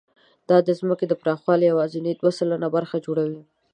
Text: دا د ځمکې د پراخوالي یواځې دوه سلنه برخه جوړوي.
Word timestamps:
دا 0.49 0.57
د 0.67 0.69
ځمکې 0.79 1.05
د 1.07 1.13
پراخوالي 1.21 1.65
یواځې 1.71 1.99
دوه 2.19 2.31
سلنه 2.39 2.67
برخه 2.75 2.97
جوړوي. 3.05 3.41